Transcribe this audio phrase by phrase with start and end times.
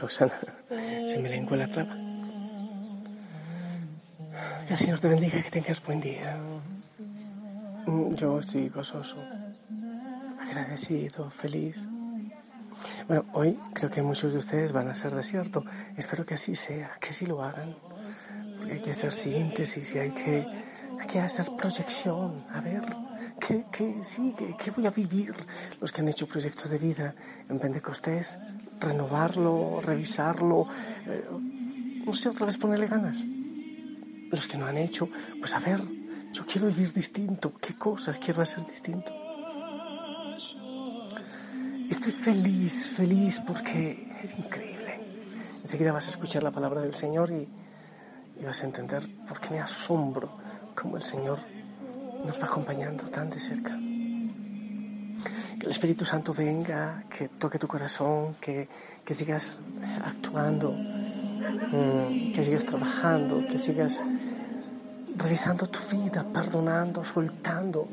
[0.00, 1.94] Hijos, se me lengua la traba.
[4.66, 6.38] Que el Señor te bendiga, que tengas buen día.
[8.16, 9.22] Yo estoy gozoso,
[10.40, 11.76] agradecido, feliz.
[13.08, 15.66] Bueno, hoy creo que muchos de ustedes van a ser desierto.
[15.98, 17.76] Espero que así sea, que así lo hagan.
[18.56, 20.46] Porque hay que hacer síntesis y hay que,
[20.98, 22.46] hay que hacer proyección.
[22.54, 22.84] A ver,
[23.38, 24.56] ¿qué, qué sigue?
[24.56, 25.34] ¿Qué voy a vivir?
[25.78, 27.14] Los que han hecho proyectos de vida
[27.50, 28.38] en Pentecostés,
[28.80, 30.66] renovarlo, revisarlo,
[31.06, 31.24] eh,
[32.04, 33.24] no sé, otra vez ponerle ganas.
[34.30, 35.08] Los que no han hecho,
[35.38, 35.80] pues a ver,
[36.32, 37.52] yo quiero vivir distinto.
[37.60, 39.12] ¿Qué cosas quiero hacer distinto?
[41.90, 45.00] Estoy feliz, feliz porque es increíble.
[45.62, 47.48] Enseguida vas a escuchar la palabra del Señor y,
[48.40, 50.38] y vas a entender por qué me asombro
[50.74, 51.40] cómo el Señor
[52.24, 53.89] nos va acompañando tan de cerca.
[55.60, 58.66] Que el Espíritu Santo venga, que toque tu corazón, que,
[59.04, 59.60] que sigas
[60.02, 64.02] actuando, mm, que sigas trabajando, que sigas
[65.16, 67.86] revisando tu vida, perdonando, soltando,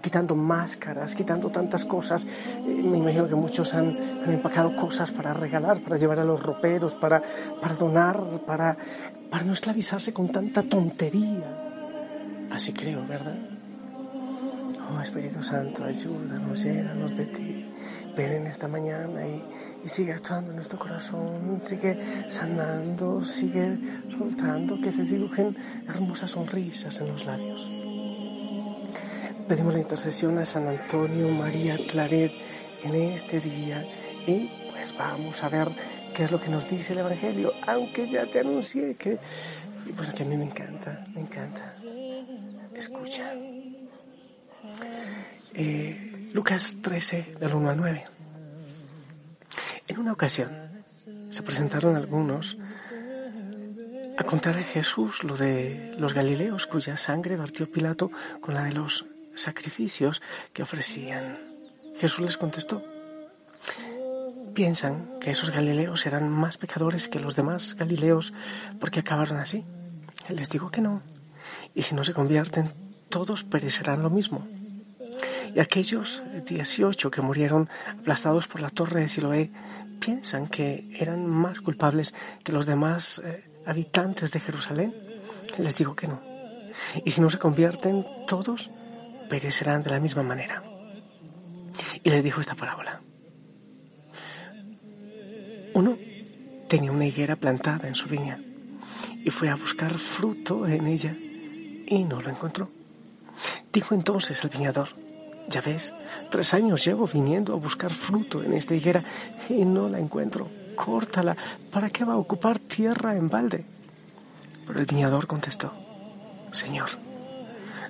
[0.00, 2.24] quitando máscaras, quitando tantas cosas.
[2.24, 3.96] Eh, me imagino que muchos han,
[4.30, 7.20] empacado cosas para regalar, para llevar a los roperos, para,
[7.60, 8.76] para donar, para,
[9.28, 12.48] para no esclavizarse con tanta tontería.
[12.50, 13.51] Así creo, ¿verdad?
[14.94, 17.66] Oh Espíritu Santo, ayúdanos, llénanos de ti.
[18.16, 19.42] Ven en esta mañana y,
[19.84, 23.78] y sigue actuando en nuestro corazón, sigue sanando, sigue
[24.10, 25.56] soltando, que se dibujen
[25.88, 27.72] hermosas sonrisas en los labios.
[29.48, 32.32] Pedimos la intercesión a San Antonio María Claret
[32.82, 33.84] en este día
[34.26, 35.68] y pues vamos a ver
[36.14, 39.18] qué es lo que nos dice el Evangelio, aunque ya te anuncié que,
[39.96, 41.74] bueno, que a mí me encanta, me encanta.
[42.74, 43.32] Escucha.
[45.54, 48.04] Eh, Lucas 13, del 1 al 9.
[49.88, 50.50] En una ocasión
[51.30, 52.56] se presentaron algunos
[54.16, 58.10] a contar a Jesús lo de los Galileos cuya sangre partió Pilato
[58.40, 59.04] con la de los
[59.34, 60.22] sacrificios
[60.54, 61.38] que ofrecían.
[61.96, 62.82] Jesús les contestó,
[64.54, 68.32] piensan que esos Galileos eran más pecadores que los demás Galileos
[68.80, 69.64] porque acabaron así.
[70.30, 71.02] Les digo que no.
[71.74, 72.72] Y si no se convierten,
[73.10, 74.46] todos perecerán lo mismo.
[75.54, 77.68] Y aquellos 18 que murieron
[78.00, 79.50] aplastados por la torre de Siloé
[80.00, 84.94] piensan que eran más culpables que los demás eh, habitantes de Jerusalén.
[85.58, 86.20] Les digo que no.
[87.04, 88.70] Y si no se convierten, todos
[89.28, 90.62] perecerán de la misma manera.
[92.02, 93.00] Y les dijo esta parábola.
[95.74, 95.96] Uno
[96.68, 98.40] tenía una higuera plantada en su viña
[99.24, 101.16] y fue a buscar fruto en ella
[101.86, 102.70] y no lo encontró.
[103.72, 104.88] Dijo entonces el viñador,
[105.48, 105.94] ya ves,
[106.30, 109.02] tres años llevo viniendo a buscar fruto en esta higuera
[109.48, 110.48] y no la encuentro.
[110.74, 111.36] Córtala,
[111.70, 113.64] ¿para qué va a ocupar tierra en balde?
[114.66, 115.72] Pero el viñador contestó,
[116.52, 116.90] Señor,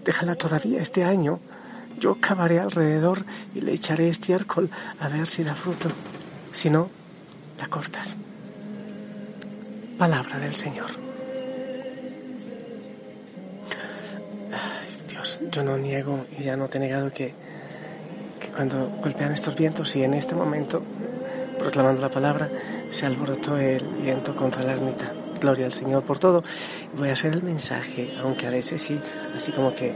[0.05, 1.39] déjala todavía este año.
[1.99, 3.25] Yo cavaré alrededor
[3.55, 5.91] y le echaré estiércol a ver si da fruto.
[6.53, 6.91] Si no,
[7.59, 8.17] la cortas.
[9.99, 11.12] Palabra del Señor.
[15.51, 17.35] Yo no niego y ya no te he negado que
[18.55, 20.83] cuando golpean estos vientos y en este momento,
[21.59, 22.51] proclamando la palabra,
[22.91, 25.13] se alborotó el viento contra la ermita.
[25.41, 26.43] Gloria al Señor por todo.
[26.97, 29.01] Voy a hacer el mensaje, aunque a veces sí,
[29.37, 29.93] así como que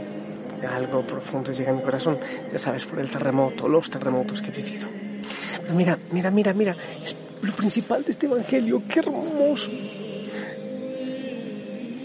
[0.69, 2.19] algo profundo llega a mi corazón,
[2.51, 4.87] ya sabes, por el terremoto, los terremotos que he vivido.
[5.61, 9.71] Pero mira, mira, mira, mira, es lo principal de este Evangelio, qué hermoso.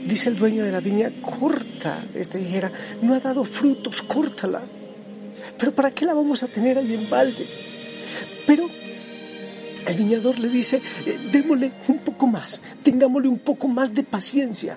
[0.06, 2.72] Dice el dueño de la viña, corta esta higuera,
[3.02, 4.62] no ha dado frutos, córtala.
[5.58, 7.46] Pero ¿para qué la vamos a tener ahí en balde?
[8.46, 8.68] Pero
[9.86, 14.76] el viñador le dice, eh, démosle un poco más, tengámosle un poco más de paciencia.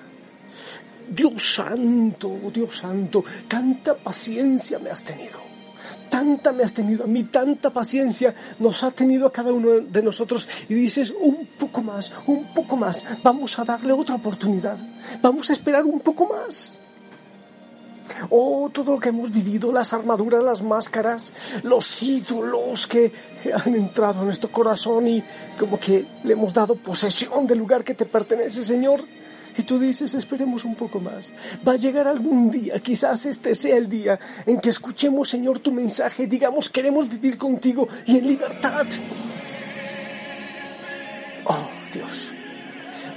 [1.08, 5.55] Dios santo, Dios santo, tanta paciencia me has tenido.
[6.16, 10.02] Tanta me has tenido a mí, tanta paciencia nos ha tenido a cada uno de
[10.02, 10.48] nosotros.
[10.66, 14.78] Y dices, un poco más, un poco más, vamos a darle otra oportunidad.
[15.20, 16.80] Vamos a esperar un poco más.
[18.30, 23.12] Oh, todo lo que hemos vivido, las armaduras, las máscaras, los ídolos que
[23.52, 25.22] han entrado en nuestro corazón y
[25.58, 29.04] como que le hemos dado posesión del lugar que te pertenece, Señor.
[29.58, 31.32] Y tú dices, esperemos un poco más.
[31.66, 35.72] Va a llegar algún día, quizás este sea el día en que escuchemos, Señor, tu
[35.72, 38.86] mensaje, digamos, queremos vivir contigo y en libertad.
[41.44, 42.32] Oh, Dios.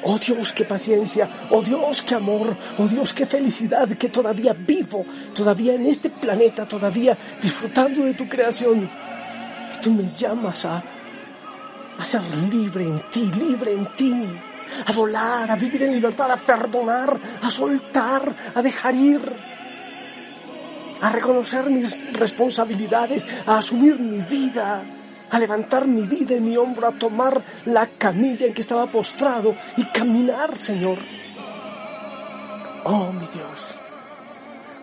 [0.02, 5.06] Oh Dios, qué paciencia, oh Dios, qué amor, oh Dios, qué felicidad que todavía vivo,
[5.36, 8.90] todavía en este planeta, todavía disfrutando de tu creación.
[9.76, 10.82] Y tú me llamas a
[12.00, 14.14] a ser libre en ti, libre en ti,
[14.86, 19.22] a volar, a vivir en libertad, a perdonar, a soltar, a dejar ir,
[21.02, 24.84] a reconocer mis responsabilidades, a asumir mi vida,
[25.30, 29.56] a levantar mi vida en mi hombro, a tomar la camilla en que estaba postrado
[29.78, 31.00] y caminar, Señor.
[32.84, 33.80] Oh, mi Dios.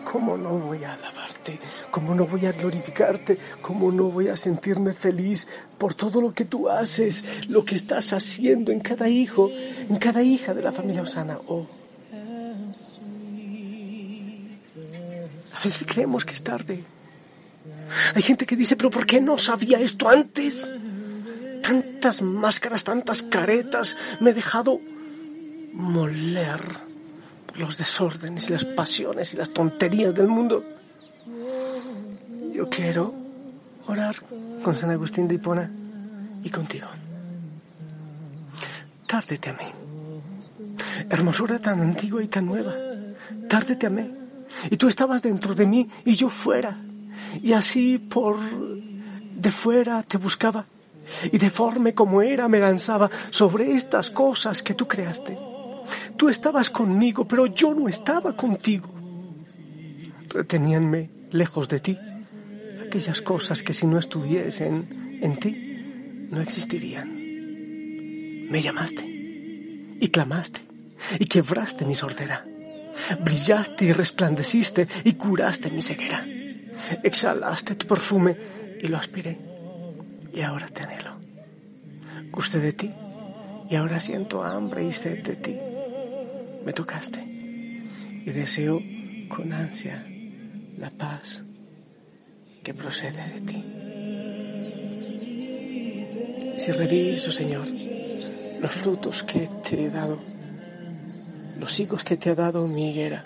[0.09, 1.59] ¿Cómo no voy a alabarte?
[1.91, 3.37] ¿Cómo no voy a glorificarte?
[3.61, 5.45] ¿Cómo no voy a sentirme feliz
[5.77, 10.23] por todo lo que tú haces, lo que estás haciendo en cada hijo, en cada
[10.23, 11.37] hija de la familia Osana?
[11.47, 11.67] Oh.
[15.53, 16.85] A veces creemos que es tarde.
[18.15, 20.73] Hay gente que dice, pero ¿por qué no sabía esto antes?
[21.61, 24.79] Tantas máscaras, tantas caretas, me he dejado
[25.73, 26.86] moler
[27.57, 30.63] los desórdenes y las pasiones y las tonterías del mundo.
[32.53, 33.13] Yo quiero
[33.87, 34.15] orar
[34.63, 35.69] con San Agustín de Hipona
[36.43, 36.87] y contigo.
[39.05, 39.65] Tárdete a mí.
[41.09, 42.73] Hermosura tan antigua y tan nueva.
[43.47, 44.03] Tárdete a mí.
[44.69, 46.77] Y tú estabas dentro de mí y yo fuera.
[47.41, 50.65] Y así por de fuera te buscaba.
[51.31, 55.37] Y deforme como era me lanzaba sobre estas cosas que tú creaste.
[56.17, 58.89] Tú estabas conmigo, pero yo no estaba contigo.
[60.29, 61.97] Reteníanme lejos de ti
[62.87, 67.09] aquellas cosas que si no estuviesen en ti, no existirían.
[68.49, 70.61] Me llamaste y clamaste
[71.19, 72.45] y quebraste mi sordera.
[73.23, 76.25] Brillaste y resplandeciste y curaste mi ceguera.
[77.03, 78.35] Exhalaste tu perfume
[78.81, 79.37] y lo aspiré.
[80.33, 81.17] Y ahora te anhelo.
[82.31, 82.91] Gusté de ti
[83.69, 85.59] y ahora siento hambre y sed de ti
[86.67, 87.23] me tocaste
[88.25, 88.81] y deseo
[89.29, 90.05] con ansia
[90.77, 91.41] la paz
[92.61, 93.63] que procede de ti.
[96.59, 97.69] Si reviso, Señor,
[98.59, 100.19] los frutos que te he dado,
[101.57, 103.23] los higos que te ha dado mi higuera,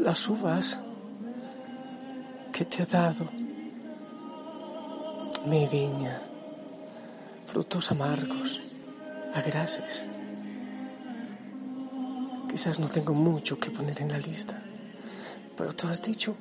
[0.00, 0.78] las uvas
[2.52, 3.26] que te ha dado
[5.46, 6.20] mi viña,
[7.46, 8.60] frutos amargos,
[9.32, 10.04] agraces,
[12.58, 14.60] Quizás no tengo mucho que poner en la lista,
[15.56, 16.34] pero tú has dicho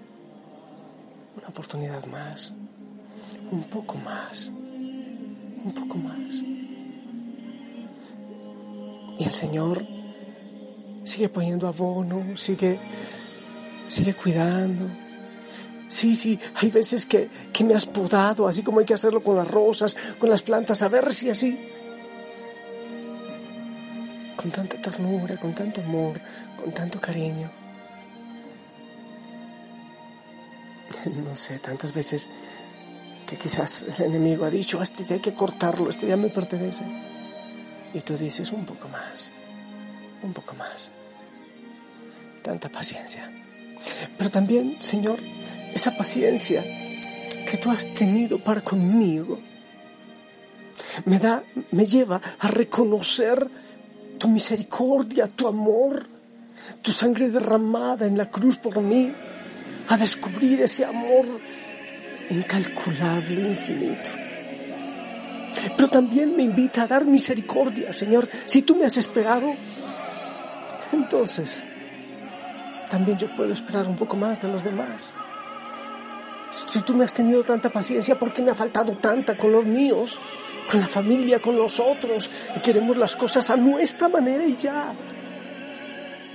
[1.37, 2.51] una oportunidad más,
[3.51, 6.41] un poco más, un poco más.
[9.19, 9.85] Y el Señor
[11.03, 12.79] sigue poniendo abono, sigue,
[13.87, 14.85] sigue cuidando.
[15.87, 19.35] Sí, sí, hay veces que, que me has podado, así como hay que hacerlo con
[19.35, 21.59] las rosas, con las plantas, a ver si así
[24.37, 26.21] con tanta ternura, con tanto amor,
[26.61, 27.49] con tanto cariño.
[31.27, 32.29] No sé, tantas veces
[33.27, 36.83] que quizás el enemigo ha dicho, este día hay que cortarlo, este día me pertenece.
[37.93, 39.31] Y tú dices, un poco más,
[40.21, 40.91] un poco más.
[42.41, 43.29] Tanta paciencia.
[44.17, 45.19] Pero también, Señor,
[45.73, 49.39] esa paciencia que tú has tenido para conmigo
[51.05, 53.49] me da, me lleva a reconocer
[54.17, 56.07] tu misericordia, tu amor,
[56.81, 59.13] tu sangre derramada en la cruz por mí,
[59.89, 61.25] a descubrir ese amor
[62.29, 64.09] incalculable, infinito.
[65.75, 68.29] Pero también me invita a dar misericordia, Señor.
[68.45, 69.53] Si tú me has esperado,
[70.91, 71.63] entonces
[72.89, 75.13] también yo puedo esperar un poco más de los demás.
[76.67, 79.65] Si tú me has tenido tanta paciencia, ¿por qué me ha faltado tanta con los
[79.65, 80.19] míos?
[80.69, 84.93] con la familia, con los otros, y queremos las cosas a nuestra manera y ya.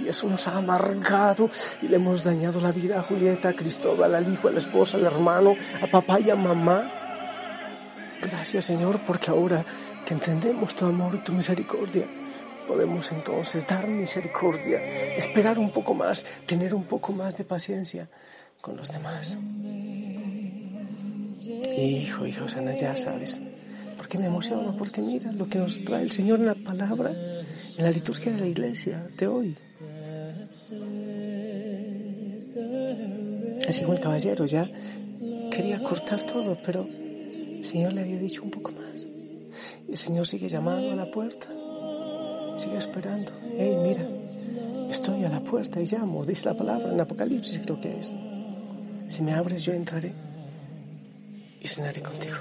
[0.00, 1.49] Y eso nos ha amargado
[1.81, 4.97] y le hemos dañado la vida a Julieta, a Cristóbal, al hijo, a la esposa,
[4.97, 6.91] al hermano, a papá y a mamá.
[8.21, 9.64] Gracias Señor, porque ahora
[10.05, 12.07] que entendemos tu amor y tu misericordia,
[12.67, 14.83] podemos entonces dar misericordia,
[15.17, 18.09] esperar un poco más, tener un poco más de paciencia
[18.62, 19.37] con los demás.
[21.76, 23.42] Hijo, hijo, Sana, ya sabes,
[23.99, 27.85] porque me emociono, porque mira lo que nos trae el Señor en la palabra, en
[27.85, 29.57] la liturgia de la iglesia de hoy.
[33.69, 34.71] Así como el caballero ya
[35.50, 39.09] quería cortar todo, pero el Señor le había dicho un poco más.
[39.88, 41.49] El Señor sigue llamando a la puerta,
[42.59, 43.33] sigue esperando.
[43.59, 44.09] Hey, mira,
[44.88, 48.14] estoy a la puerta y llamo, dice la palabra en Apocalipsis, creo que es.
[49.12, 50.12] Si me abres, yo entraré
[51.61, 52.38] y cenaré contigo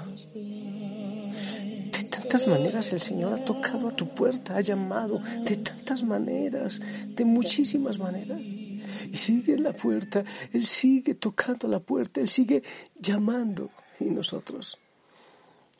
[2.32, 7.24] tantas maneras el Señor ha tocado a tu puerta, ha llamado, de tantas maneras, de
[7.26, 8.48] muchísimas maneras.
[8.48, 12.62] Y sigue en la puerta, Él sigue tocando la puerta, Él sigue
[12.98, 13.70] llamando.
[14.00, 14.78] Y nosotros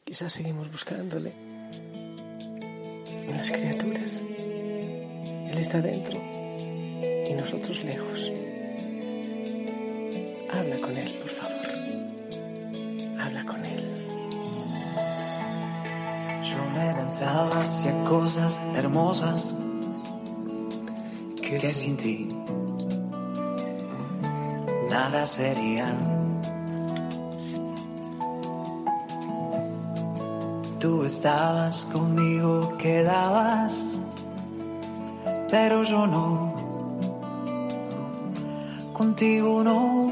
[0.04, 1.32] Quizás seguimos buscándole
[3.08, 4.20] en las criaturas.
[4.20, 8.30] Él está dentro y nosotros lejos.
[10.72, 11.66] Habla con Él, por favor.
[13.20, 14.06] Habla con Él.
[16.44, 19.54] Yo me lanzaba hacia cosas hermosas
[21.42, 22.28] que sin ti
[24.88, 25.94] nada sería.
[30.78, 33.90] Tú estabas conmigo, quedabas,
[35.50, 36.54] pero yo no.
[38.94, 40.11] Contigo no.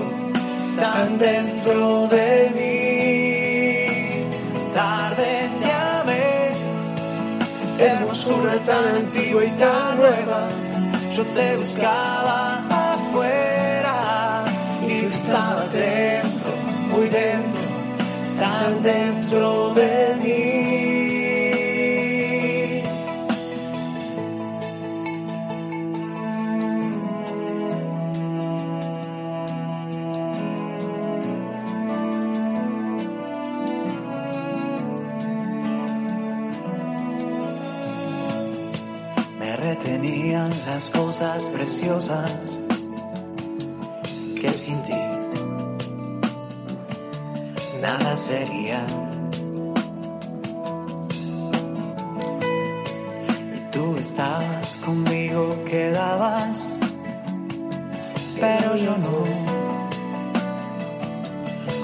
[0.81, 4.23] tan dentro de mí.
[4.73, 6.29] Tarde te amé,
[7.77, 10.47] hermosura tan antigua y tan nueva.
[11.15, 12.39] Yo te buscaba
[12.93, 14.43] afuera
[14.87, 16.51] y estabas dentro,
[16.91, 17.63] muy dentro,
[18.39, 20.70] tan dentro de mí.
[44.39, 44.93] Que sin ti
[47.81, 48.85] nada sería.
[53.55, 56.75] Y tú estabas conmigo, quedabas,
[58.39, 59.25] pero yo no.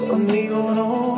[0.08, 1.17] Conmigo no.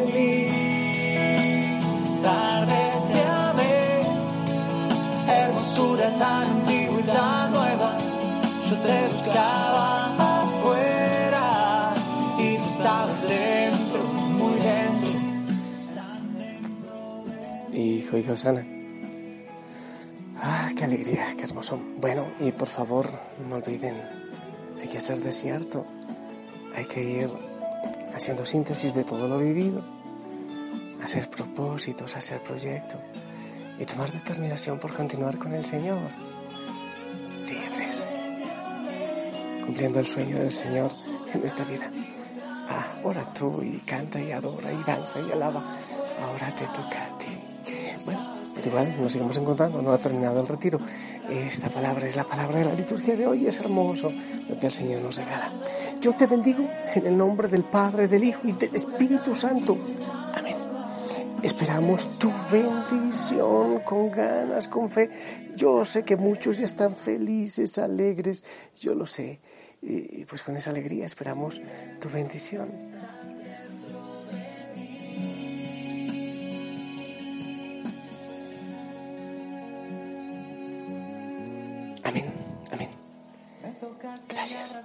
[5.31, 7.97] hermosura tan antigua y tan nueva.
[8.69, 11.93] Yo te buscaba afuera
[12.39, 15.11] y tú estabas dentro, muy dentro.
[17.73, 18.65] Hijo, hija Osana.
[20.41, 21.79] Ah, qué alegría, qué hermoso.
[21.97, 23.09] Bueno, y por favor,
[23.47, 24.01] no olviden,
[24.81, 25.85] hay que ser desierto.
[26.75, 27.29] Hay que ir
[28.15, 29.83] haciendo síntesis de todo lo vivido,
[31.03, 32.99] hacer propósitos, hacer proyectos
[33.81, 35.97] y tomar determinación por continuar con el Señor.
[37.47, 38.07] Libres.
[39.65, 40.91] Cumpliendo el sueño del Señor
[41.33, 41.89] en esta vida.
[42.69, 45.63] Ah, ora tú y canta y adora y danza y alaba.
[46.21, 47.25] Ahora te toca a ti.
[48.05, 50.79] Bueno, pero igual nos seguimos encontrando, no ha terminado el retiro.
[51.27, 54.11] Esta palabra es la palabra de la liturgia de hoy, es hermoso
[54.47, 55.51] lo que el Señor nos regala.
[55.99, 59.75] Yo te bendigo en el nombre del Padre, del Hijo y del Espíritu Santo.
[61.43, 65.09] Esperamos tu bendición con ganas, con fe.
[65.55, 68.43] Yo sé que muchos ya están felices, alegres,
[68.75, 69.39] yo lo sé.
[69.81, 71.59] Y pues con esa alegría esperamos
[71.99, 72.69] tu bendición.
[82.03, 82.25] Amén,
[82.71, 82.89] amén.
[84.29, 84.75] Gracias.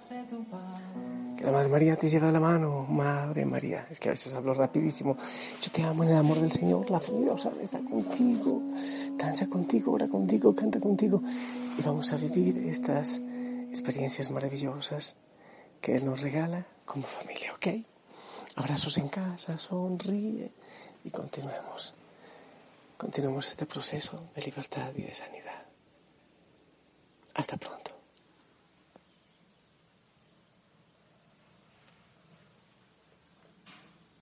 [1.52, 3.86] Madre María te lleve la mano, Madre María.
[3.90, 5.16] Es que a veces hablo rapidísimo.
[5.62, 6.90] Yo te amo en el amor del Señor.
[6.90, 8.62] La furiosa está contigo.
[9.16, 11.22] Danza contigo, ora contigo, canta contigo.
[11.78, 13.20] Y vamos a vivir estas
[13.70, 15.16] experiencias maravillosas
[15.80, 17.66] que Él nos regala como familia, ¿ok?
[18.56, 20.50] Abrazos en casa, sonríe
[21.04, 21.94] y continuemos.
[22.96, 25.64] Continuemos este proceso de libertad y de sanidad.
[27.34, 27.95] Hasta pronto.